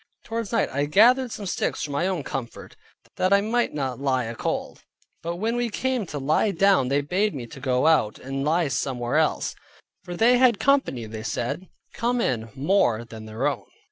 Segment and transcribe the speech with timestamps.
[0.23, 2.75] Towards night I gathered some sticks for my own comfort,
[3.17, 4.81] that I might not lie a cold;
[5.21, 8.67] but when we came to lie down they bade me to go out, and lie
[8.69, 9.53] somewhere else,
[10.03, 13.67] for they had company (they said) come in more than their own.